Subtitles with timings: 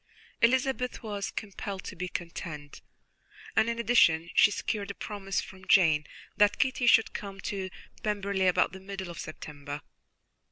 [0.41, 2.81] Elizabeth was compelled to be content,
[3.55, 7.69] and, in addition, she secured a promise from Jane that Kitty should come to
[8.01, 9.81] Pemberley about the middle of September.